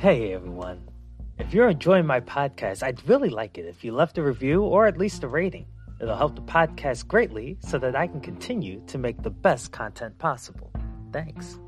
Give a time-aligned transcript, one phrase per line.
[0.00, 0.88] Hey everyone.
[1.38, 4.86] If you're enjoying my podcast, I'd really like it if you left a review or
[4.86, 5.66] at least a rating.
[6.00, 10.16] It'll help the podcast greatly so that I can continue to make the best content
[10.16, 10.72] possible.
[11.12, 11.58] Thanks.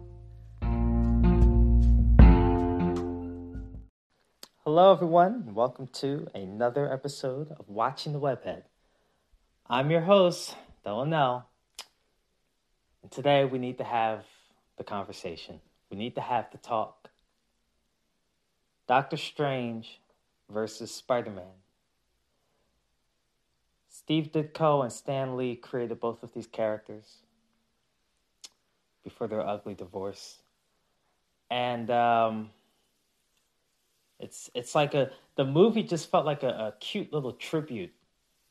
[4.64, 8.62] Hello, everyone, and welcome to another episode of Watching the Webhead.
[9.66, 10.56] I'm your host,
[10.86, 11.44] Delanel,
[13.02, 14.24] and today we need to have
[14.78, 15.60] the conversation.
[15.90, 17.10] We need to have the talk.
[18.92, 20.02] Doctor Strange
[20.50, 21.56] versus Spider Man.
[23.88, 27.22] Steve Ditko and Stan Lee created both of these characters
[29.02, 30.40] before their ugly divorce.
[31.50, 32.50] And um,
[34.20, 37.94] it's it's like a the movie just felt like a, a cute little tribute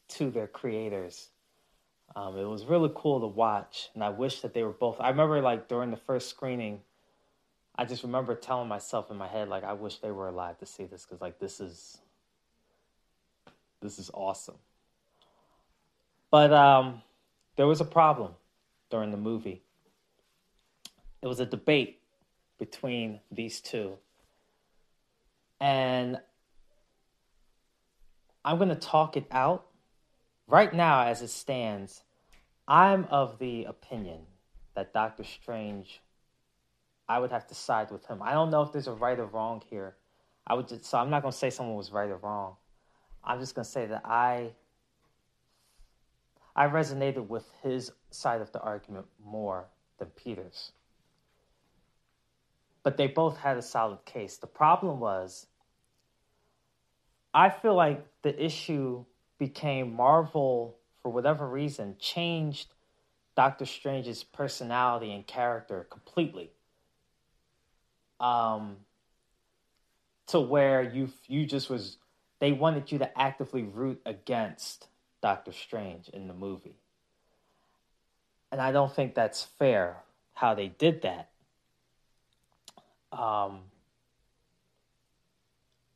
[0.08, 1.30] to their creators.
[2.16, 5.00] Um, it was really cool to watch, and I wish that they were both.
[5.00, 6.82] I remember like during the first screening,
[7.82, 10.68] I just remember telling myself in my head like I wish they were alive to
[10.68, 11.98] see this because like this is
[13.82, 14.60] this is awesome.
[16.30, 17.02] But um,
[17.56, 18.34] there was a problem
[18.92, 19.64] during the movie.
[21.24, 22.02] It was a debate
[22.60, 23.98] between these two
[25.60, 26.20] and
[28.46, 29.66] I'm going to talk it out.
[30.46, 32.04] Right now, as it stands,
[32.68, 34.20] I'm of the opinion
[34.76, 36.00] that Doctor Strange,
[37.12, 38.22] I would have to side with him.
[38.24, 39.98] I don't know if there's a right or wrong here.
[40.48, 42.56] I would just, so I'm not going to say someone was right or wrong.
[43.22, 44.52] I'm just going to say that I
[46.56, 49.66] I resonated with his side of the argument more
[50.00, 50.72] than Peter's.
[52.82, 54.38] But they both had a solid case.
[54.38, 55.48] The problem was
[57.34, 59.04] I feel like the issue
[59.38, 62.74] became Marvel, for whatever reason, changed
[63.36, 66.52] Doctor Strange's personality and character completely.
[68.22, 68.78] Um,
[70.28, 71.98] to where you you just was
[72.40, 74.88] they wanted you to actively root against
[75.22, 76.76] Doctor Strange in the movie.
[78.52, 79.98] And I don't think that's fair
[80.34, 81.30] how they did that.
[83.12, 83.60] Um,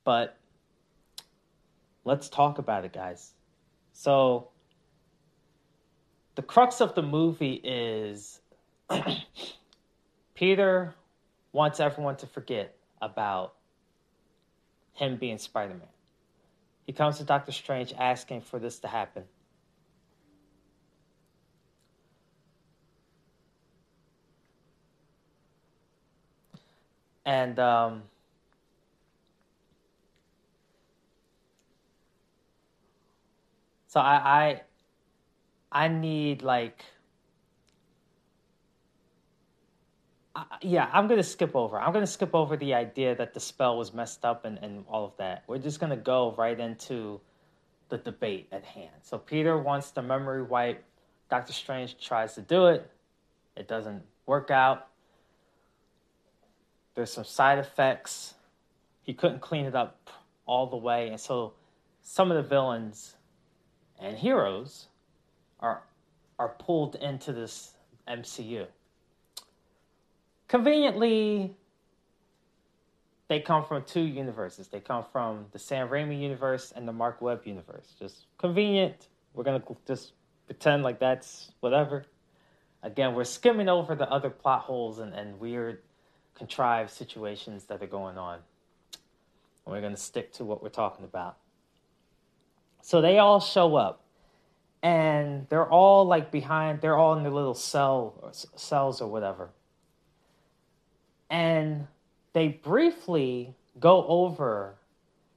[0.03, 0.37] but
[2.03, 3.33] let's talk about it, guys.
[3.93, 4.49] So,
[6.35, 8.39] the crux of the movie is
[10.35, 10.93] Peter
[11.55, 13.53] wants everyone to forget about
[14.91, 15.87] him being Spider Man.
[16.85, 19.23] He comes to Doctor Strange asking for this to happen.
[27.25, 28.03] And um,
[33.95, 34.61] So I I
[35.71, 36.83] I need like
[40.61, 41.79] yeah, I'm gonna skip over.
[41.79, 45.05] I'm gonna skip over the idea that the spell was messed up and, and all
[45.05, 45.43] of that.
[45.47, 47.19] We're just gonna go right into
[47.89, 48.91] the debate at hand.
[49.03, 50.83] So Peter wants the memory wipe.
[51.29, 52.89] Doctor Strange tries to do it.
[53.55, 54.87] It doesn't work out.
[56.95, 58.35] There's some side effects.
[59.03, 60.09] He couldn't clean it up
[60.45, 61.53] all the way, and so
[62.01, 63.15] some of the villains
[63.99, 64.87] and heroes
[65.59, 65.83] are
[66.37, 67.75] are pulled into this
[68.07, 68.67] MCU.
[70.55, 71.53] Conveniently,
[73.27, 74.69] they come from two universes.
[74.69, 77.93] They come from the Sam Raimi universe and the Marc Webb universe.
[77.99, 79.09] Just convenient.
[79.33, 80.13] We're gonna just
[80.45, 82.05] pretend like that's whatever.
[82.83, 85.81] Again, we're skimming over the other plot holes and, and weird
[86.35, 88.35] contrived situations that are going on.
[89.65, 91.35] And we're gonna stick to what we're talking about.
[92.81, 94.05] So they all show up,
[94.81, 96.79] and they're all like behind.
[96.79, 99.49] They're all in their little cell or cells or whatever,
[101.29, 101.87] and
[102.33, 104.75] they briefly go over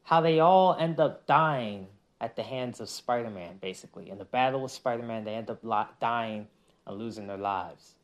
[0.05, 1.87] how they all end up dying
[2.21, 3.59] at the hands of Spider-Man.
[3.61, 5.63] Basically, in the battle with Spider-Man, they end up
[6.01, 6.47] dying
[6.87, 7.95] and losing their lives.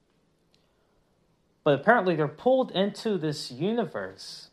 [1.65, 4.51] But apparently, they're pulled into this universe.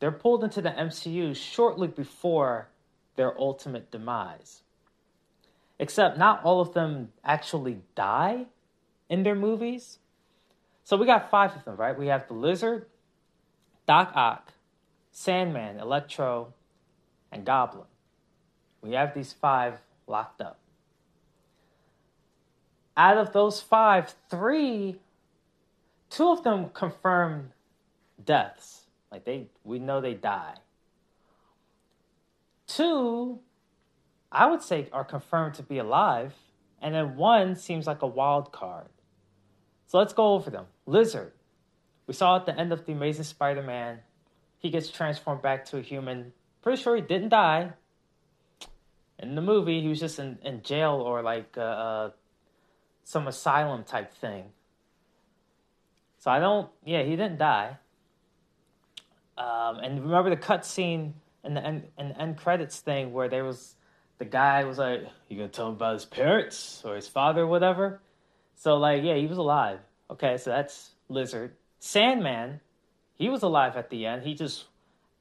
[0.00, 2.68] They're pulled into the MCU shortly before
[3.16, 4.62] their ultimate demise.
[5.78, 8.46] Except not all of them actually die
[9.08, 9.98] in their movies.
[10.86, 11.98] So we got five of them, right?
[11.98, 12.86] We have the Lizard,
[13.88, 14.52] Doc Ock,
[15.10, 16.54] Sandman, Electro,
[17.32, 17.88] and Goblin.
[18.82, 20.60] We have these five locked up.
[22.96, 25.00] Out of those five, three,
[26.08, 27.50] two of them confirmed
[28.24, 28.86] deaths.
[29.10, 30.54] Like they, we know they die.
[32.68, 33.40] Two,
[34.30, 36.34] I would say, are confirmed to be alive.
[36.80, 38.86] And then one seems like a wild card.
[39.86, 40.66] So let's go over them.
[40.86, 41.32] Lizard.
[42.06, 43.98] We saw at the end of The Amazing Spider Man,
[44.58, 46.32] he gets transformed back to a human.
[46.62, 47.72] Pretty sure he didn't die.
[49.18, 52.10] In the movie, he was just in, in jail or like uh, uh,
[53.04, 54.44] some asylum type thing.
[56.18, 57.78] So I don't, yeah, he didn't die.
[59.38, 61.12] Um, and remember the cutscene
[61.44, 63.74] in the end, in the end credits thing where there was
[64.18, 67.46] the guy was like, "You gonna tell him about his parents or his father, or
[67.46, 68.00] whatever?"
[68.56, 69.78] So like, yeah, he was alive.
[70.10, 71.52] Okay, so that's Lizard.
[71.78, 72.60] Sandman,
[73.14, 74.22] he was alive at the end.
[74.22, 74.64] He just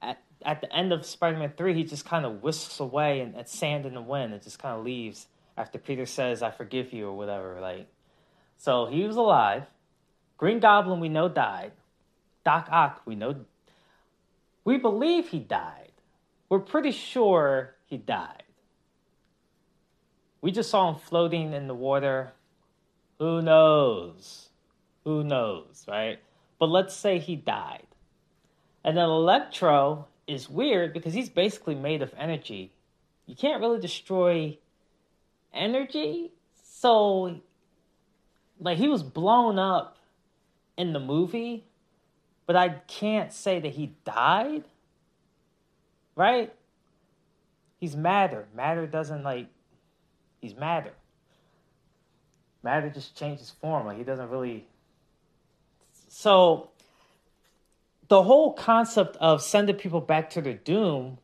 [0.01, 3.49] at at the end of Spider-Man three, he just kind of whisks away and at
[3.49, 4.33] sand in the wind.
[4.33, 5.27] and just kind of leaves
[5.57, 7.59] after Peter says, "I forgive you" or whatever.
[7.61, 7.87] Like,
[8.57, 9.63] so he was alive.
[10.37, 11.71] Green Goblin, we know died.
[12.43, 13.45] Doc Ock, we know.
[14.63, 15.91] We believe he died.
[16.49, 18.43] We're pretty sure he died.
[20.41, 22.33] We just saw him floating in the water.
[23.19, 24.49] Who knows?
[25.03, 26.19] Who knows, right?
[26.59, 27.87] But let's say he died.
[28.83, 32.71] And then Electro is weird because he's basically made of energy.
[33.25, 34.57] You can't really destroy
[35.53, 36.31] energy.
[36.63, 37.41] So,
[38.59, 39.97] like, he was blown up
[40.77, 41.65] in the movie,
[42.45, 44.65] but I can't say that he died.
[46.15, 46.53] Right?
[47.77, 48.47] He's matter.
[48.55, 49.47] Matter doesn't, like,
[50.41, 50.93] he's matter.
[52.65, 53.85] Matter just changes form.
[53.85, 54.65] Like, he doesn't really
[56.07, 56.71] so
[58.07, 61.19] the whole concept of sending people back to their doom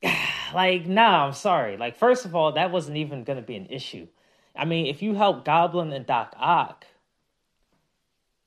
[0.54, 1.76] like no i'm sorry.
[1.76, 4.06] Like first of all that wasn't even going to be an issue.
[4.54, 6.86] I mean if you help goblin and doc ock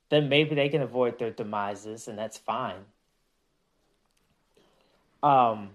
[0.08, 2.86] then maybe they can avoid their demises and that's fine.
[5.22, 5.72] Um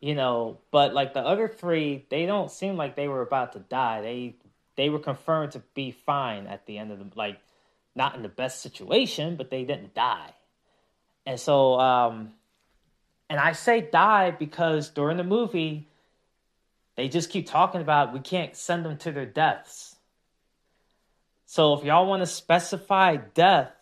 [0.00, 3.58] you know but like the other three they don't seem like they were about to
[3.58, 4.34] die they
[4.76, 7.38] they were confirmed to be fine at the end of the like
[7.94, 10.32] not in the best situation, but they didn't die.
[11.26, 12.32] And so um
[13.28, 15.88] and I say die because during the movie
[16.96, 19.96] they just keep talking about we can't send them to their deaths.
[21.46, 23.72] So if y'all want to specify death,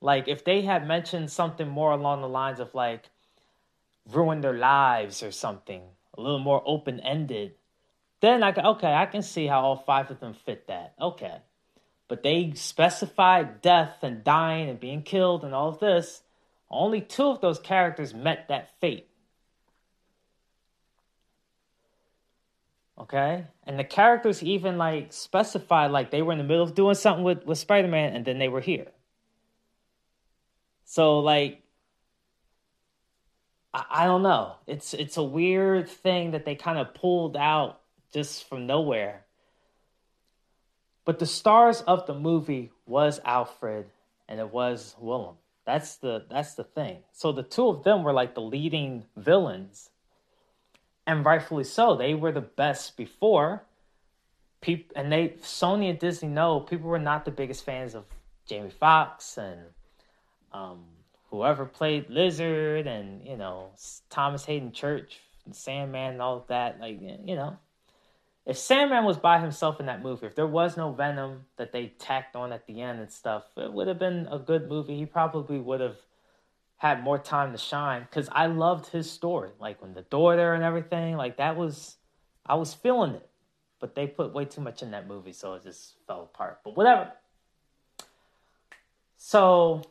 [0.00, 3.10] like if they had mentioned something more along the lines of like
[4.12, 5.82] ruin their lives or something,
[6.16, 7.54] a little more open ended,
[8.20, 10.94] then I can, okay, I can see how all five of them fit that.
[11.00, 11.36] Okay.
[12.08, 16.22] But they specified death and dying and being killed and all of this.
[16.70, 19.08] Only two of those characters met that fate.
[22.98, 23.44] Okay?
[23.64, 27.24] And the characters even like specified like they were in the middle of doing something
[27.24, 28.88] with, with Spider-Man and then they were here.
[30.84, 31.62] So like
[33.74, 34.56] I, don't know.
[34.66, 37.80] It's it's a weird thing that they kind of pulled out
[38.12, 39.24] just from nowhere.
[41.04, 43.86] But the stars of the movie was Alfred
[44.28, 45.36] and it was Willem.
[45.64, 46.98] That's the that's the thing.
[47.12, 49.90] So the two of them were like the leading villains.
[51.06, 51.96] And rightfully so.
[51.96, 53.64] They were the best before.
[54.60, 58.04] People and they Sony and Disney know people were not the biggest fans of
[58.46, 59.60] Jamie Foxx and
[60.52, 60.84] um,
[61.30, 63.70] whoever played Lizard and you know
[64.10, 65.20] Thomas Haden Church,
[65.52, 66.80] Sandman, and all of that.
[66.80, 67.58] Like you know,
[68.46, 71.88] if Sandman was by himself in that movie, if there was no Venom that they
[71.98, 74.96] tacked on at the end and stuff, it would have been a good movie.
[74.96, 75.96] He probably would have
[76.78, 79.50] had more time to shine because I loved his story.
[79.60, 81.96] Like when the daughter and everything, like that was,
[82.46, 83.28] I was feeling it.
[83.80, 86.60] But they put way too much in that movie, so it just fell apart.
[86.64, 87.12] But whatever.
[89.18, 89.82] So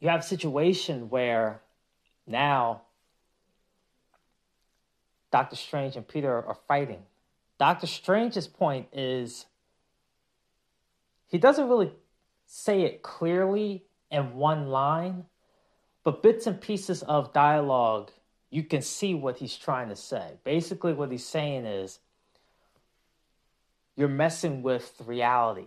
[0.00, 1.60] you have a situation where
[2.26, 2.82] now
[5.30, 7.02] Doctor Strange and Peter are fighting
[7.58, 9.46] Doctor Strange's point is
[11.26, 11.92] he doesn't really
[12.46, 15.24] say it clearly in one line,
[16.04, 18.10] but bits and pieces of dialogue,
[18.50, 20.34] you can see what he's trying to say.
[20.44, 21.98] Basically, what he's saying is
[23.96, 25.66] you're messing with reality.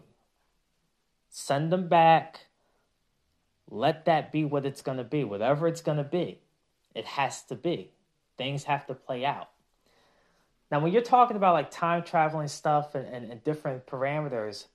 [1.30, 2.46] Send them back.
[3.70, 6.40] Let that be what it's going to be, whatever it's going to be.
[6.96, 7.92] It has to be.
[8.38, 9.50] Things have to play out.
[10.72, 14.66] Now, when you're talking about like time traveling stuff and, and, and different parameters,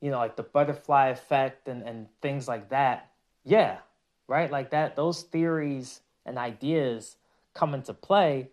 [0.00, 3.10] you know, like the butterfly effect and, and things like that,
[3.44, 3.78] yeah,
[4.26, 4.50] right?
[4.50, 7.16] Like that, those theories and ideas
[7.54, 8.50] come into play.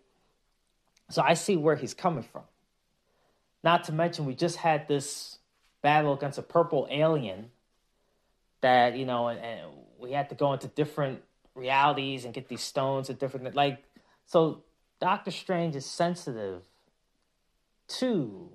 [1.10, 2.42] So I see where he's coming from.
[3.62, 5.38] Not to mention, we just had this
[5.82, 7.50] battle against a purple alien
[8.60, 9.60] that, you know, and, and
[9.98, 11.22] we had to go into different
[11.54, 13.82] realities and get these stones at different, like,
[14.26, 14.62] so
[15.00, 16.62] Doctor Strange is sensitive
[17.88, 18.50] to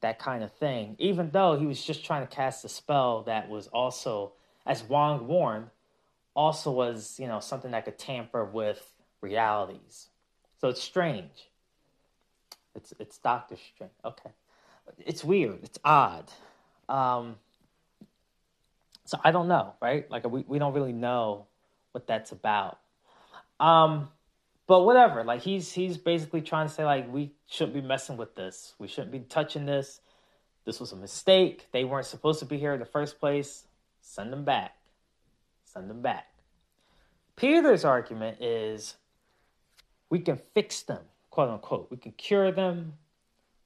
[0.00, 3.48] that kind of thing, even though he was just trying to cast a spell that
[3.48, 4.32] was also,
[4.66, 5.70] as Wong warned,
[6.34, 10.08] also was, you know, something that could tamper with realities.
[10.60, 11.48] So it's strange.
[12.74, 13.92] It's it's Doctor Strange.
[14.04, 14.30] Okay.
[14.98, 15.60] It's weird.
[15.62, 16.30] It's odd.
[16.88, 17.36] Um,
[19.06, 20.10] so I don't know, right?
[20.10, 21.46] Like we, we don't really know
[21.92, 22.78] what that's about.
[23.58, 24.08] Um,
[24.66, 25.24] but whatever.
[25.24, 28.74] Like he's he's basically trying to say like we shouldn't be messing with this.
[28.78, 30.00] We shouldn't be touching this.
[30.64, 31.68] This was a mistake.
[31.72, 33.64] They weren't supposed to be here in the first place.
[34.00, 34.76] Send them back.
[35.64, 36.26] Send them back.
[37.36, 38.96] Peter's argument is
[40.10, 41.90] we can fix them, quote unquote.
[41.90, 42.94] We can cure them.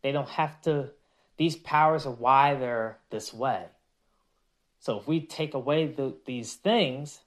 [0.02, 0.90] They don't have to
[1.40, 3.64] these powers are why they're this way.
[4.80, 7.20] So if we take away the, these things,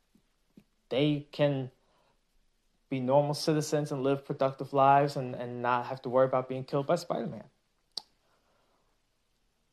[0.89, 1.69] they can
[2.89, 6.63] be normal citizens and live productive lives and, and not have to worry about being
[6.63, 7.43] killed by Spider Man.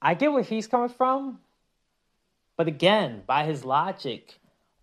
[0.01, 1.41] I get where he's coming from,
[2.57, 4.39] but again, by his logic,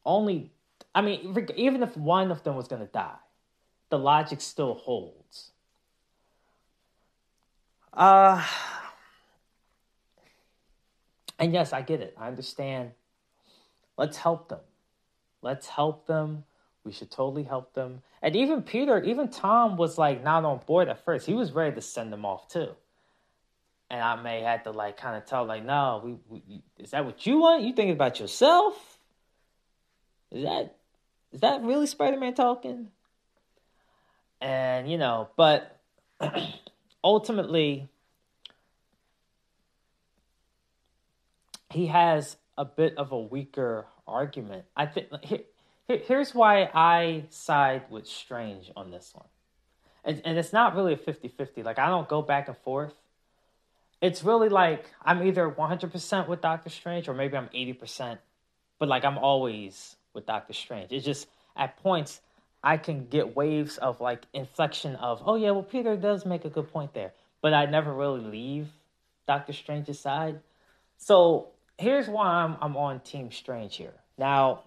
[0.05, 0.51] only,
[0.93, 3.17] I mean, even if one of them was going to die,
[3.89, 5.51] the logic still holds.
[7.93, 8.43] Uh,
[11.39, 12.15] and yes, I get it.
[12.17, 12.91] I understand.
[13.97, 14.59] Let's help them.
[15.41, 16.43] Let's help them.
[16.83, 18.01] We should totally help them.
[18.21, 21.25] And even Peter, even Tom was like not on board at first.
[21.25, 22.69] He was ready to send them off too.
[23.89, 27.05] And I may have to like kind of tell like, no, we, we is that
[27.05, 27.63] what you want?
[27.63, 28.99] You thinking about yourself?
[30.31, 30.77] Is that
[31.31, 32.87] is that really Spider-Man talking?
[34.41, 35.79] And you know, but
[37.03, 37.89] ultimately
[41.69, 44.65] he has a bit of a weaker argument.
[44.75, 45.41] I think here,
[45.87, 49.27] here's why I side with Strange on this one.
[50.03, 51.63] And, and it's not really a 50 50.
[51.63, 52.93] Like, I don't go back and forth.
[54.01, 58.17] It's really like I'm either 100% with Doctor Strange or maybe I'm 80%.
[58.79, 60.91] But, like, I'm always with Doctor Strange.
[60.91, 62.21] It's just at points
[62.63, 66.49] I can get waves of, like, inflection of, oh, yeah, well, Peter does make a
[66.49, 67.11] good point there.
[67.41, 68.67] But I never really leave
[69.27, 70.39] Doctor Strange's side.
[70.97, 73.93] So here's why I'm I'm on Team Strange here.
[74.17, 74.63] Now,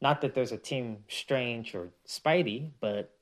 [0.00, 3.14] not that there's a Team Strange or Spidey, but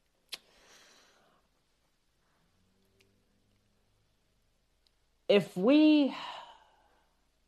[5.29, 6.15] if we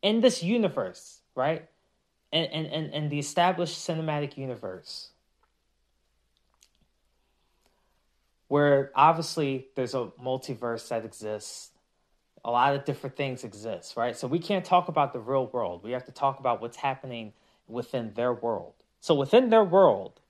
[0.02, 1.68] in this universe, right?
[2.32, 5.10] And and, and, and the established cinematic universe
[8.48, 11.70] where obviously there's a multiverse that exists
[12.48, 14.16] a lot of different things exist, right?
[14.16, 15.84] So we can't talk about the real world.
[15.84, 17.34] We have to talk about what's happening
[17.66, 18.72] within their world.
[19.00, 20.20] So within their world,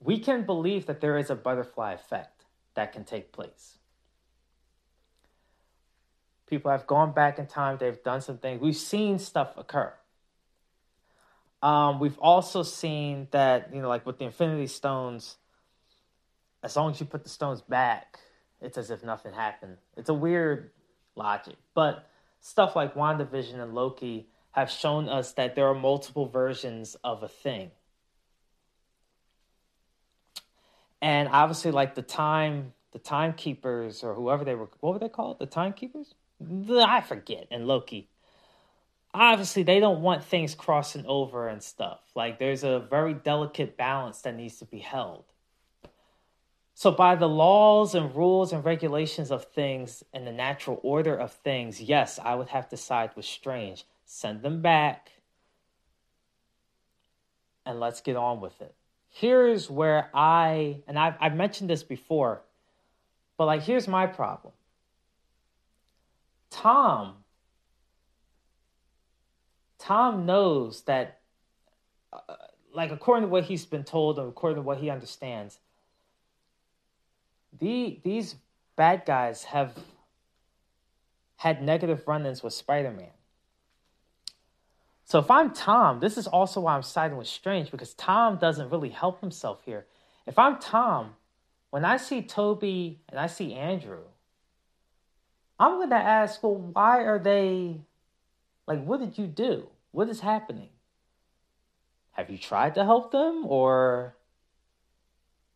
[0.00, 3.78] we can believe that there is a butterfly effect that can take place.
[6.46, 8.60] People have gone back in time, they've done some things.
[8.60, 9.94] We've seen stuff occur.
[11.62, 15.36] Um, we've also seen that, you know, like with the Infinity Stones,
[16.62, 18.18] as long as you put the stones back,
[18.62, 19.76] it's as if nothing happened.
[19.96, 20.70] It's a weird
[21.16, 21.56] logic.
[21.74, 22.08] But
[22.40, 27.28] stuff like WandaVision and Loki have shown us that there are multiple versions of a
[27.28, 27.70] thing.
[31.00, 35.38] And obviously, like the time, the timekeepers or whoever they were, what were they called?
[35.40, 36.14] The timekeepers?
[36.70, 37.48] I forget.
[37.50, 38.08] And Loki.
[39.14, 42.00] Obviously, they don't want things crossing over and stuff.
[42.14, 45.24] Like, there's a very delicate balance that needs to be held.
[46.82, 51.30] So, by the laws and rules and regulations of things and the natural order of
[51.30, 53.84] things, yes, I would have to side with Strange.
[54.04, 55.12] Send them back
[57.64, 58.74] and let's get on with it.
[59.08, 62.42] Here's where I, and I've, I've mentioned this before,
[63.36, 64.52] but like, here's my problem.
[66.50, 67.14] Tom,
[69.78, 71.20] Tom knows that,
[72.12, 72.18] uh,
[72.74, 75.60] like, according to what he's been told and according to what he understands,
[77.58, 78.36] the these
[78.76, 79.74] bad guys have
[81.36, 83.10] had negative run-ins with Spider-Man.
[85.04, 88.70] So if I'm Tom, this is also why I'm siding with Strange because Tom doesn't
[88.70, 89.86] really help himself here.
[90.26, 91.16] If I'm Tom,
[91.70, 94.04] when I see Tobey and I see Andrew,
[95.58, 97.80] I'm going to ask, well, why are they
[98.66, 99.68] like what did you do?
[99.90, 100.68] What is happening?
[102.12, 104.16] Have you tried to help them or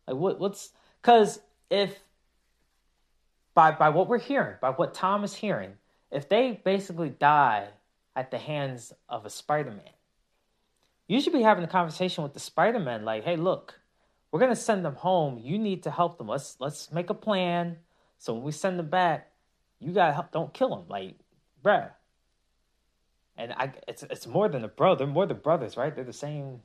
[0.07, 0.73] like what what's
[1.03, 1.99] cuz if
[3.55, 5.73] by by what we're hearing, by what Tom is hearing,
[6.11, 7.69] if they basically die
[8.15, 9.81] at the hands of a Spider-Man,
[11.07, 13.81] you should be having a conversation with the Spider-Man like, "Hey, look,
[14.31, 15.39] we're to send them home.
[15.43, 16.29] You need to help them.
[16.29, 17.79] Let's let's make a plan
[18.19, 19.31] so when we send them back,
[19.79, 20.33] you gotta help.
[20.33, 21.15] Don't kill them, like,
[21.65, 21.91] bruh.
[23.37, 25.05] And I, it's it's more than a brother.
[25.05, 25.95] They're more than brothers, right?
[25.95, 26.63] They're the same.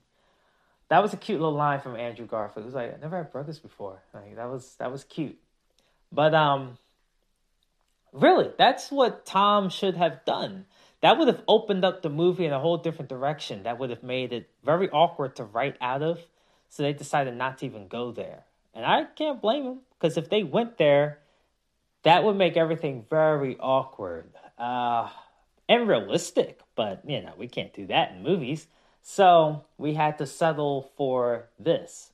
[0.91, 2.65] That was a cute little line from Andrew Garfield.
[2.65, 4.01] It was like, I never had brothers before.
[4.13, 5.37] Like that was that was cute.
[6.11, 6.77] But um,
[8.11, 10.65] really, that's what Tom should have done.
[10.99, 13.63] That would have opened up the movie in a whole different direction.
[13.63, 16.19] That would have made it very awkward to write out of.
[16.67, 18.43] So they decided not to even go there.
[18.73, 21.19] And I can't blame them because if they went there,
[22.03, 25.07] that would make everything very awkward uh,
[25.69, 26.59] and realistic.
[26.75, 28.67] But, you know, we can't do that in movies.
[29.01, 32.11] So we had to settle for this.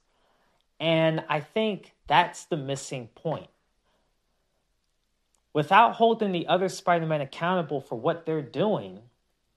[0.80, 3.50] And I think that's the missing point.
[5.54, 9.00] Without holding the other Spider Man accountable for what they're doing,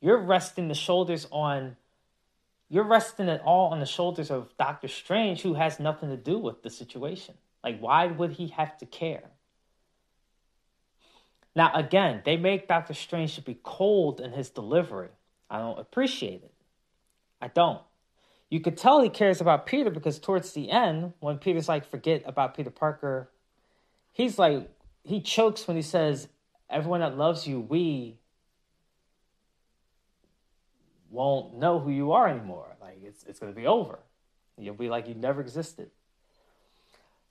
[0.00, 1.76] you're resting the shoulders on
[2.72, 6.38] you're resting it all on the shoulders of Doctor Strange, who has nothing to do
[6.38, 7.34] with the situation.
[7.64, 9.24] Like, why would he have to care?
[11.56, 15.08] Now, again, they make Doctor Strange to be cold in his delivery.
[15.50, 16.52] I don't appreciate it.
[17.40, 17.80] I don't.
[18.48, 22.22] You could tell he cares about Peter because towards the end, when Peter's like, forget
[22.26, 23.30] about Peter Parker,
[24.12, 24.68] he's like,
[25.04, 26.28] he chokes when he says,
[26.68, 28.18] everyone that loves you, we
[31.10, 32.76] won't know who you are anymore.
[32.80, 33.98] Like it's it's gonna be over.
[34.56, 35.90] You'll be like you never existed.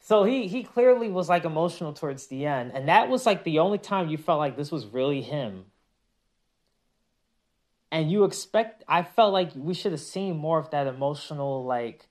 [0.01, 3.59] So he he clearly was like emotional towards the end, and that was like the
[3.59, 5.65] only time you felt like this was really him.
[7.91, 12.07] And you expect I felt like we should have seen more of that emotional like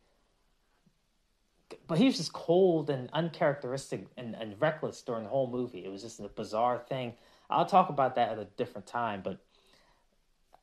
[1.87, 5.85] but he was just cold and uncharacteristic and, and reckless during the whole movie.
[5.85, 7.14] It was just a bizarre thing.
[7.50, 9.38] I'll talk about that at a different time, but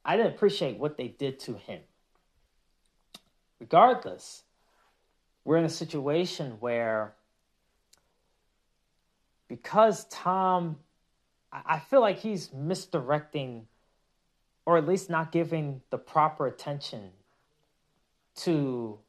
[0.03, 1.81] I didn't appreciate what they did to him.
[3.60, 4.43] Regardless,
[5.43, 7.15] we're in a situation where
[9.48, 10.77] because Tom,
[11.51, 13.67] I feel like he's misdirecting
[14.65, 17.12] or at least not giving the proper attention
[18.36, 18.99] to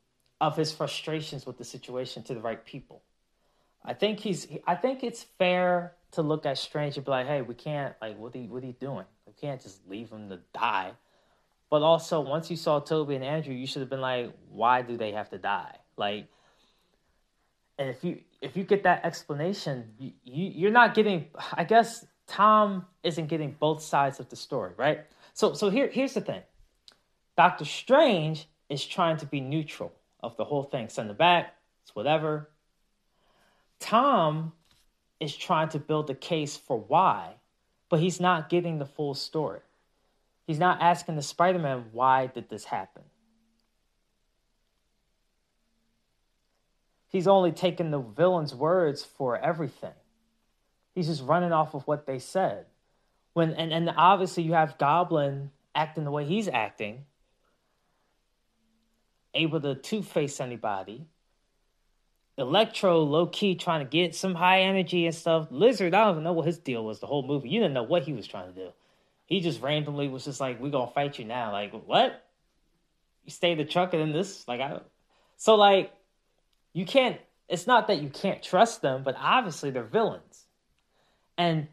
[0.41, 3.03] of his frustrations with the situation to the right people.
[3.85, 7.43] I think he's I think it's fair to look at Strange and be like, hey,
[7.43, 9.05] we can't like what you, what you doing?
[9.27, 10.93] We can't just leave him to die.
[11.69, 14.97] But also, once you saw Tobey and Andrew, you should have been like, why do
[14.97, 15.77] they have to die?
[15.97, 16.27] Like,
[17.79, 21.27] and if you if you get that explanation, you, you you're not getting.
[21.53, 25.07] I guess Tom isn't getting both sides of the story, right?
[25.37, 26.41] So so here here's the thing.
[27.37, 30.89] Doctor Strange is trying to be neutral of the whole thing.
[30.89, 31.55] Send it back.
[31.83, 32.49] It's whatever.
[33.79, 34.55] Tom
[35.21, 37.35] is trying to build a case for why,
[37.91, 39.61] but he's not getting the full story.
[40.47, 43.03] He's not asking the Spider Man, why did this happen?
[47.09, 49.95] He's only taking the villain's words for everything.
[50.95, 52.65] He's just running off of what they said.
[53.37, 57.05] When and, and obviously you have Goblin acting the way he's acting,
[59.35, 61.05] able to two face anybody.
[62.39, 65.49] Electro low key trying to get some high energy and stuff.
[65.51, 67.51] Lizard, I don't even know what his deal was the whole movie.
[67.51, 68.71] You didn't know what he was trying to do.
[69.27, 72.25] He just randomly was just like, "We're gonna fight you now." Like what?
[73.27, 74.81] You stay the truck and then this like I.
[75.37, 75.93] So like,
[76.73, 77.21] you can't.
[77.51, 80.47] It's not that you can't trust them, but obviously they're villains,
[81.37, 81.69] and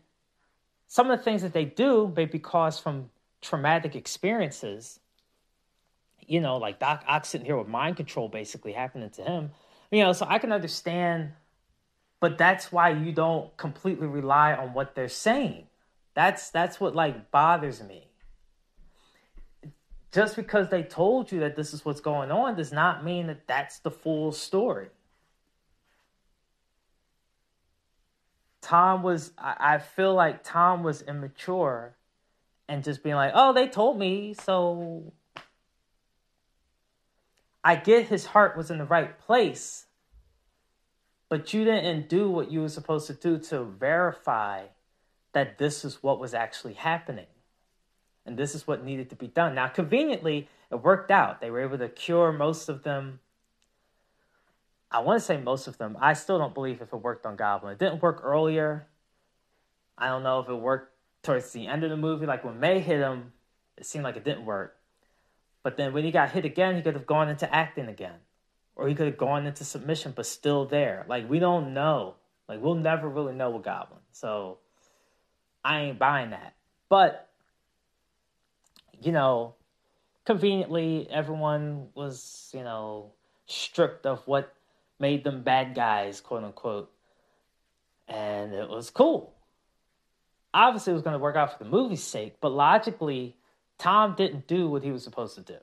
[0.93, 3.09] some of the things that they do may be caused from
[3.41, 4.99] traumatic experiences.
[6.25, 9.51] You know, like Doc Ock sitting here with mind control basically happening to him
[9.93, 11.33] you know, so I can understand,
[12.19, 15.67] but that's why you don't completely rely on what they're saying.
[16.15, 18.07] That's that's what like bothers me.
[20.11, 23.45] Just because they told you that this is what's going on does not mean that
[23.45, 24.87] that's the full story.
[28.63, 31.95] Tom was, I, I feel like Tom was immature
[32.67, 35.11] and just being like, oh, they told me, so
[37.63, 39.85] I get his heart was in the right place,
[41.29, 44.63] but you didn't do what you were supposed to do to verify
[45.33, 47.25] that this is what was actually happening.
[48.25, 49.55] And this is what needed to be done.
[49.55, 51.41] Now, conveniently, it worked out.
[51.41, 53.19] They were able to cure most of them.
[54.93, 55.97] I want to say most of them.
[55.99, 57.73] I still don't believe if it worked on Goblin.
[57.73, 58.85] It didn't work earlier.
[59.97, 62.27] I don't know if it worked towards the end of the movie.
[62.27, 63.33] Like when May hit him,
[63.75, 64.77] it seemed like it didn't work.
[65.63, 68.19] But then when he got hit again, he could have gone into acting again.
[68.75, 71.05] Or he could have gone into submission, but still there.
[71.07, 72.15] Like, we don't know.
[72.47, 74.01] Like, we'll never really know with Goblin.
[74.11, 74.57] So,
[75.63, 76.55] I ain't buying that.
[76.89, 77.29] But,
[79.01, 79.55] you know,
[80.25, 83.11] conveniently, everyone was, you know,
[83.45, 84.53] stripped of what
[85.03, 86.89] made them bad guys, quote unquote.
[88.07, 89.35] And it was cool.
[90.53, 93.35] obviously it was going to work out for the movie's sake, but logically,
[93.77, 95.57] Tom didn't do what he was supposed to do.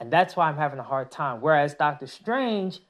[0.00, 1.42] And that's why I'm having a hard time.
[1.42, 2.80] Whereas Doctor Strange,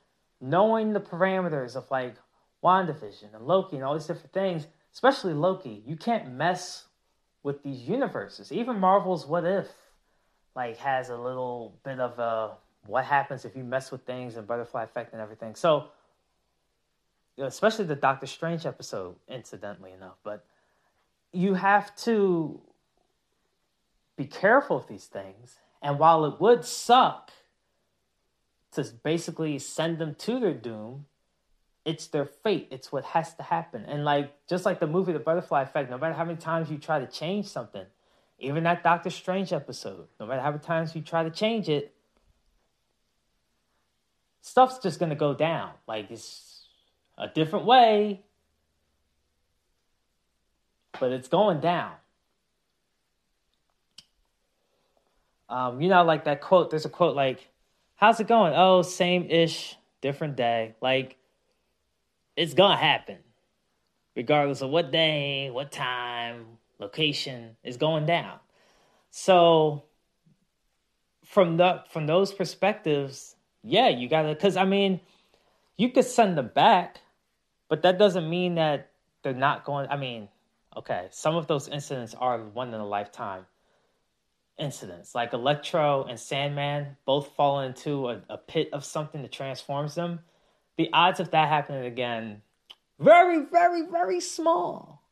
[0.40, 2.14] knowing the parameters of like
[2.62, 6.84] WandaVision and Loki and all these different things, especially Loki, you can't mess
[7.42, 8.52] with these universes.
[8.52, 9.66] Even Marvel's What If
[10.54, 12.52] like has a little bit of a
[12.86, 15.54] what happens if you mess with things and butterfly effect and everything.
[15.54, 15.88] So
[17.38, 20.44] especially the Doctor Strange episode, incidentally enough, but
[21.32, 22.60] you have to
[24.16, 25.58] be careful with these things.
[25.82, 27.30] And while it would suck
[28.72, 31.06] to basically send them to their doom,
[31.84, 32.68] it's their fate.
[32.70, 33.84] It's what has to happen.
[33.84, 36.78] And like just like the movie The Butterfly Effect, no matter how many times you
[36.78, 37.84] try to change something,
[38.38, 41.93] even that Doctor Strange episode, no matter how many times you try to change it,
[44.44, 45.70] stuff's just gonna go down.
[45.88, 46.66] Like it's
[47.16, 48.22] a different way,
[51.00, 51.92] but it's going down.
[55.48, 57.50] Um, you know, like that quote, there's a quote like,
[57.96, 58.52] How's it going?
[58.54, 60.74] Oh, same ish, different day.
[60.82, 61.16] Like,
[62.36, 63.18] it's gonna happen.
[64.14, 68.38] Regardless of what day, what time, location is going down.
[69.10, 69.84] So
[71.24, 75.00] from the from those perspectives, yeah, you gotta because I mean,
[75.76, 76.98] you could send them back,
[77.68, 78.90] but that doesn't mean that
[79.22, 79.88] they're not going.
[79.88, 80.28] I mean,
[80.76, 83.46] okay, some of those incidents are one in a lifetime
[84.58, 85.14] incidents.
[85.14, 90.20] Like Electro and Sandman both fall into a, a pit of something that transforms them.
[90.76, 92.42] The odds of that happening again,
[92.98, 95.02] very, very, very small.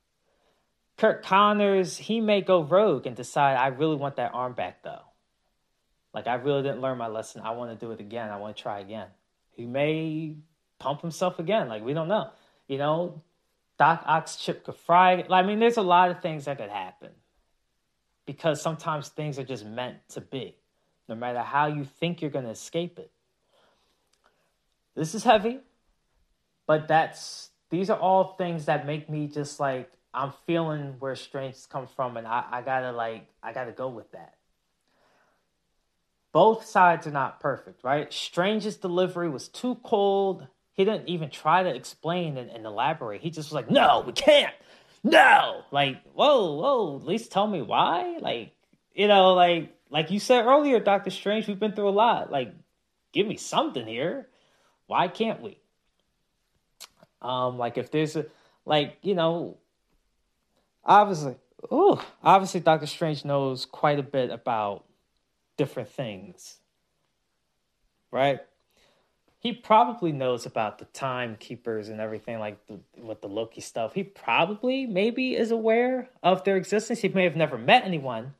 [0.98, 5.02] Curt Connors, he may go rogue and decide, I really want that arm back though.
[6.14, 7.42] Like, I really didn't learn my lesson.
[7.42, 8.28] I want to do it again.
[8.30, 9.08] I want to try again.
[9.52, 10.34] He may
[10.78, 11.68] pump himself again.
[11.68, 12.30] Like, we don't know.
[12.68, 13.22] You know,
[13.78, 15.24] Doc Ock's chip could fry.
[15.30, 17.10] I mean, there's a lot of things that could happen
[18.26, 20.56] because sometimes things are just meant to be,
[21.08, 23.10] no matter how you think you're going to escape it.
[24.94, 25.60] This is heavy,
[26.66, 31.66] but that's these are all things that make me just like I'm feeling where Strange's
[31.66, 34.34] come from, and I, I gotta like I gotta go with that.
[36.32, 38.12] Both sides are not perfect, right?
[38.12, 40.46] Strange's delivery was too cold.
[40.72, 43.20] He didn't even try to explain and, and elaborate.
[43.20, 44.54] He just was like, "No, we can't.
[45.04, 46.96] No." Like, whoa, whoa.
[46.96, 48.18] At least tell me why.
[48.20, 48.52] Like,
[48.94, 51.46] you know, like like you said earlier, Doctor Strange.
[51.46, 52.32] We've been through a lot.
[52.32, 52.54] Like,
[53.12, 54.28] give me something here.
[54.86, 55.58] Why can't we?
[57.20, 58.26] Um, like if there's a
[58.64, 59.58] like you know
[60.84, 61.36] obviously,
[61.70, 64.84] oh, obviously, Doctor Strange knows quite a bit about
[65.62, 66.56] different things,
[68.10, 68.40] right?
[69.38, 73.94] He probably knows about the timekeepers and everything like the, with the Loki stuff.
[73.94, 76.98] He probably, maybe, is aware of their existence.
[76.98, 78.34] He may have never met anyone,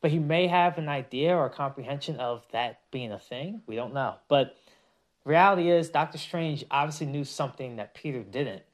[0.00, 3.62] but he may have an idea or comprehension of that being a thing.
[3.68, 4.56] We don't know, but
[5.24, 8.64] reality is Doctor Strange obviously knew something that Peter didn't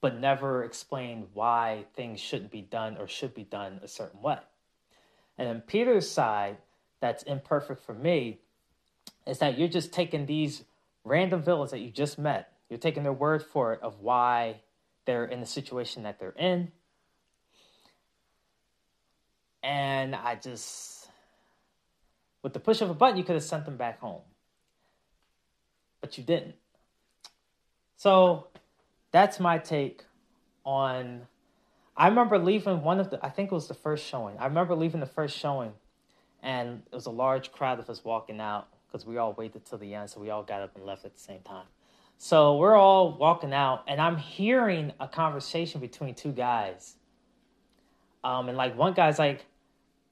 [0.00, 4.38] but never explained why things shouldn't be done or should be done a certain way.
[5.38, 6.56] And then Peter's side,
[7.02, 8.38] that's imperfect for me,
[9.26, 10.64] is that you're just taking these
[11.04, 14.62] random villains that you just met, you're taking their word for it of why
[15.04, 16.72] they're in the situation that they're in.
[19.62, 21.08] And I just,
[22.42, 24.22] with the push of a button, you could have sent them back home.
[26.00, 26.54] But you didn't.
[27.96, 28.48] So
[29.12, 30.04] that's my take
[30.64, 31.22] on.
[31.96, 33.24] I remember leaving one of the.
[33.24, 34.36] I think it was the first showing.
[34.38, 35.72] I remember leaving the first showing,
[36.42, 39.78] and it was a large crowd of us walking out because we all waited till
[39.78, 41.66] the end, so we all got up and left at the same time.
[42.18, 46.96] So we're all walking out, and I'm hearing a conversation between two guys.
[48.22, 49.46] Um, and like one guy's like,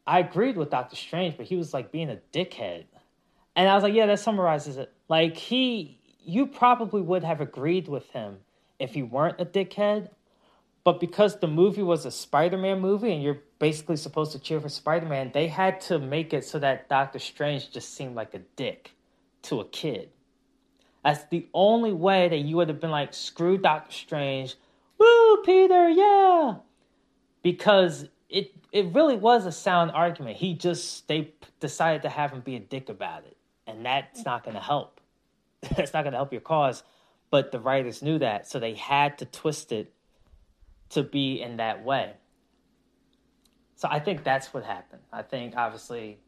[0.06, 2.84] I agreed with Doctor Strange, but he was like being a dickhead.
[3.54, 4.92] And I was like, yeah, that summarizes it.
[5.08, 8.38] Like he, you probably would have agreed with him
[8.78, 10.08] if he weren't a dickhead.
[10.82, 14.60] But because the movie was a Spider Man movie and you're basically supposed to cheer
[14.60, 18.34] for Spider Man, they had to make it so that Doctor Strange just seemed like
[18.34, 18.92] a dick
[19.42, 20.10] to a kid.
[21.04, 24.56] That's the only way that you would have been like, screw Doctor Strange,
[24.98, 26.56] woo, Peter, yeah.
[27.42, 30.36] Because it it really was a sound argument.
[30.36, 34.44] He just they decided to have him be a dick about it, and that's not
[34.44, 35.00] going to help.
[35.76, 36.82] that's not going to help your cause
[37.30, 39.92] but the writers knew that, so they had to twist it
[40.90, 42.12] to be in that way.
[43.76, 45.02] So I think that's what happened.
[45.12, 46.18] I think obviously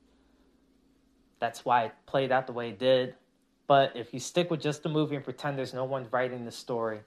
[1.39, 3.15] that's why it played out the way it did.
[3.67, 6.51] But if you stick with just the movie and pretend there's no one writing the
[6.51, 7.01] story,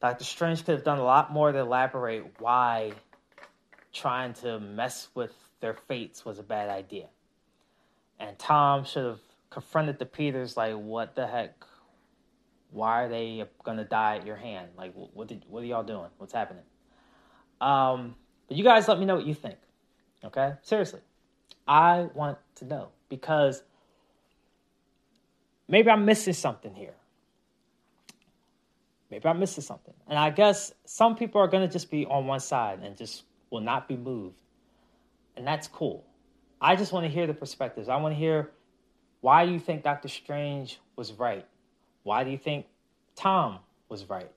[0.00, 2.92] Doctor Strange could have done a lot more to elaborate why
[3.92, 7.06] trying to mess with their fates was a bad idea.
[8.20, 11.64] And Tom should have confronted the Peters like, "What the heck?
[12.70, 14.68] Why are they gonna die at your hand?
[14.76, 16.10] Like, what did what are y'all doing?
[16.18, 16.64] What's happening?"
[17.60, 18.14] Um,
[18.46, 19.56] but you guys, let me know what you think.
[20.24, 21.00] Okay, seriously,
[21.66, 23.62] I want to know because
[25.68, 26.94] maybe I'm missing something here.
[29.10, 29.94] Maybe I'm missing something.
[30.06, 33.60] And I guess some people are to just be on one side and just will
[33.60, 34.36] not be moved.
[35.36, 36.04] And that's cool.
[36.60, 37.88] I just want to hear the perspectives.
[37.88, 38.50] I want to hear
[39.20, 41.46] why you think Doctor Strange was right.
[42.08, 42.64] Why do you think
[43.16, 43.58] Tom
[43.90, 44.30] was right?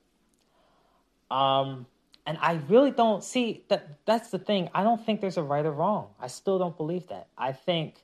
[1.32, 1.86] Um,
[2.26, 4.06] and I really don't see that.
[4.06, 4.70] That's the thing.
[4.76, 6.10] I don't think there's a right or wrong.
[6.20, 7.28] I still don't believe that.
[7.38, 8.04] I think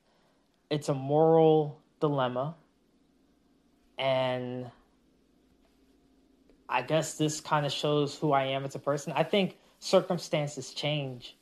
[0.69, 2.55] it's a moral dilemma,
[3.97, 4.71] and
[6.69, 9.11] I guess this kind of shows who I am as a person.
[9.17, 11.35] I think circumstances change,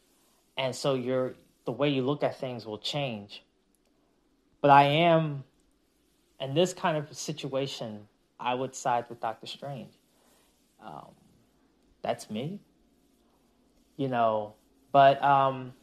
[0.57, 1.35] and so your
[1.65, 3.43] the way you look at things will change.
[4.61, 5.43] But I am,
[6.39, 8.07] in this kind of situation,
[8.45, 9.93] I would side with Doctor Strange.
[10.81, 11.10] Um,
[12.03, 12.60] that's me,
[13.97, 14.53] you know.
[14.91, 15.73] But um,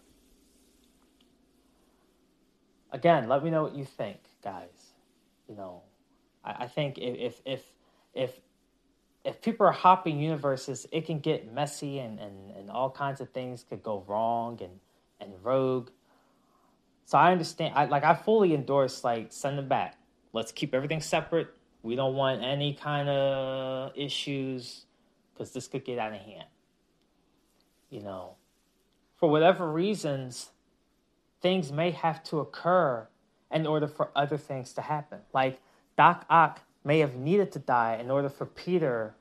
[2.93, 4.93] again, let me know what you think, guys.
[5.49, 5.83] You know,
[6.45, 7.65] I, I think if if
[8.15, 8.31] if
[9.25, 13.31] if people are hopping universes, it can get messy and, and, and all kinds of
[13.31, 14.81] things could go wrong and,
[15.21, 15.91] and rogue.
[17.07, 17.75] So I understand.
[17.75, 19.97] I like I fully endorse like send them back.
[20.33, 21.49] Let's keep everything separate.
[21.83, 24.87] We don't want any kind of issues
[25.33, 26.47] because this could get out of hand.
[27.91, 28.37] You know,
[29.17, 30.51] for whatever reasons,
[31.41, 33.09] things may have to occur
[33.51, 35.19] in order for other things to happen.
[35.35, 35.61] Like
[35.97, 39.15] Doc Ock may have needed to die in order for Peter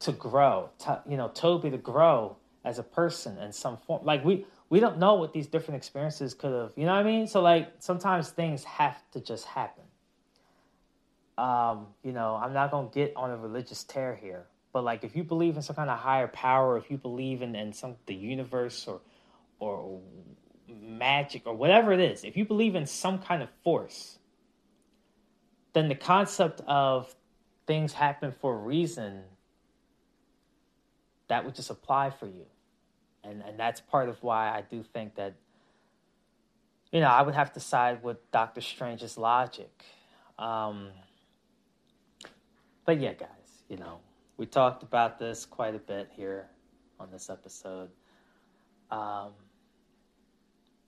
[0.00, 4.04] to grow, to, you know, Tobey to grow as a person in some form.
[4.04, 7.04] Like we we don't know what these different experiences could have, you know what I
[7.04, 7.26] mean?
[7.26, 9.84] So like sometimes things have to just happen.
[11.38, 15.14] Um, you know, I'm not gonna get on a religious tear here, but like if
[15.14, 18.14] you believe in some kind of higher power, if you believe in, in some the
[18.14, 19.00] universe or
[19.60, 20.00] or
[20.68, 24.18] magic or whatever it is, if you believe in some kind of force,
[25.74, 27.14] then the concept of
[27.66, 29.22] things happen for a reason
[31.28, 32.46] that would just apply for you.
[33.22, 35.34] And and that's part of why I do think that
[36.90, 39.84] you know, I would have to side with Doctor Strange's logic.
[40.38, 40.88] Um,
[42.88, 43.98] but yeah, guys, you know,
[44.38, 46.48] we talked about this quite a bit here
[46.98, 47.90] on this episode.
[48.90, 49.32] Um,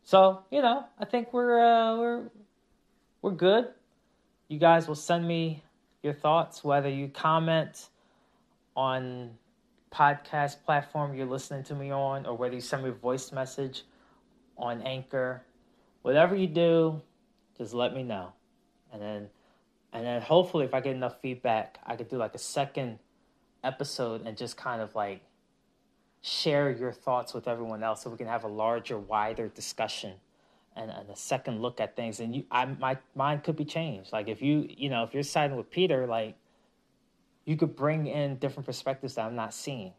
[0.02, 2.30] so you know, I think we're uh, we're
[3.20, 3.66] we're good.
[4.48, 5.62] You guys will send me
[6.02, 7.88] your thoughts, whether you comment
[8.74, 9.32] on
[9.92, 13.82] podcast platform you're listening to me on, or whether you send me a voice message
[14.56, 15.42] on Anchor.
[16.00, 17.02] Whatever you do,
[17.58, 18.32] just let me know,
[18.90, 19.28] and then
[19.92, 22.98] and then hopefully, if I get enough feedback, I could do like a second
[23.64, 25.22] episode and just kind of like
[26.22, 30.14] share your thoughts with everyone else, so we can have a larger, wider discussion
[30.76, 32.20] and, and a second look at things.
[32.20, 34.12] And you, I, my mind could be changed.
[34.12, 36.36] Like if you, you know, if you're siding with Peter, like
[37.44, 39.92] you could bring in different perspectives that I'm not seeing.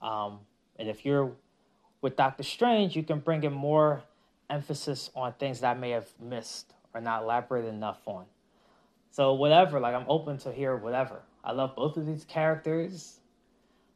[0.00, 0.40] Um,
[0.78, 1.32] and if you're
[2.00, 4.02] with Doctor Strange, you can bring in more
[4.50, 8.24] emphasis on things that I may have missed or not elaborated enough on.
[9.12, 11.20] So whatever, like I'm open to hear whatever.
[11.44, 13.20] I love both of these characters.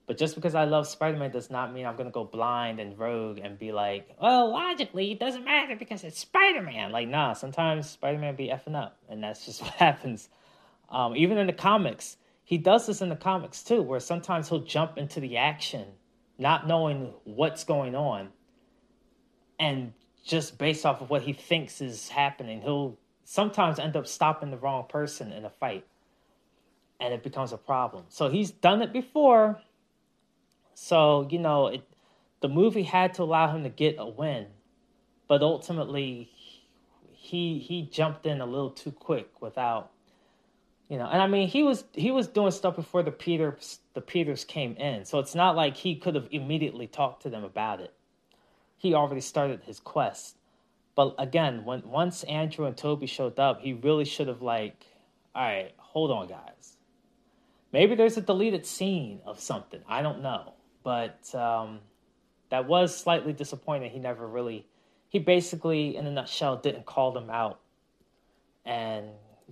[0.06, 2.96] But just because I love Spider Man does not mean I'm gonna go blind and
[2.98, 6.92] rogue and be like, well, logically it doesn't matter because it's Spider Man.
[6.92, 10.28] Like, nah, sometimes Spider Man be effing up, and that's just what happens.
[10.90, 14.60] Um, even in the comics, he does this in the comics too, where sometimes he'll
[14.60, 15.86] jump into the action,
[16.38, 18.28] not knowing what's going on,
[19.58, 19.94] and
[20.26, 24.56] just based off of what he thinks is happening, he'll sometimes end up stopping the
[24.56, 25.84] wrong person in a fight,
[27.00, 28.04] and it becomes a problem.
[28.08, 29.60] So he's done it before.
[30.74, 31.82] So, you know, it,
[32.40, 34.46] the movie had to allow him to get a win,
[35.28, 36.30] but ultimately
[37.12, 39.90] he he jumped in a little too quick without
[40.88, 44.00] you know and i mean he was he was doing stuff before the peters the
[44.02, 45.06] peters came in.
[45.06, 47.94] So it's not like he could have immediately talked to them about it.
[48.76, 50.36] He already started his quest
[50.96, 54.84] but again when once andrew and Tobey showed up he really should have like
[55.34, 56.76] all right hold on guys
[57.72, 60.54] maybe there's a deleted scene of something i don't know
[60.86, 61.80] but um,
[62.50, 63.90] that was slightly disappointing.
[63.90, 64.66] He never really,
[65.08, 67.58] he basically, in a nutshell, didn't call them out.
[68.64, 69.06] And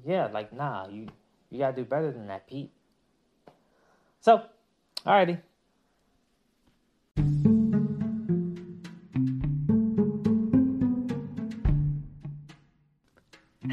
[0.06, 1.08] yeah, like, nah, you,
[1.50, 2.70] you gotta do better than that, Pete.
[4.20, 4.42] So,
[5.04, 5.40] Alrighty.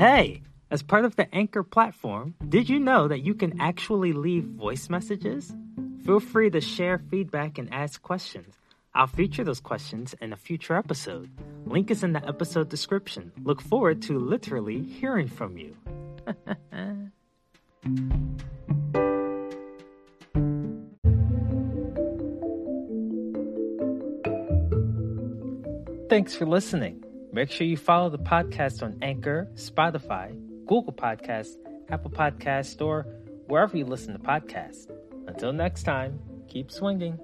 [0.01, 4.45] Hey, as part of the Anchor platform, did you know that you can actually leave
[4.45, 5.53] voice messages?
[6.03, 8.55] Feel free to share feedback and ask questions.
[8.95, 11.29] I'll feature those questions in a future episode.
[11.67, 13.31] Link is in the episode description.
[13.43, 15.77] Look forward to literally hearing from you.
[26.09, 27.03] Thanks for listening.
[27.33, 31.55] Make sure you follow the podcast on Anchor, Spotify, Google Podcasts,
[31.89, 33.03] Apple Podcasts, or
[33.47, 34.91] wherever you listen to podcasts.
[35.27, 37.17] Until next time, keep swinging.